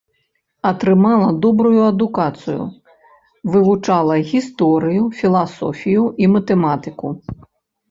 Атрымала 0.69 1.27
добрую 1.43 1.81
адукацыю, 1.91 2.63
вывучала 3.57 4.15
гісторыю, 4.31 5.03
філасофію 5.21 6.03
і 6.25 6.35
матэматыку. 6.35 7.07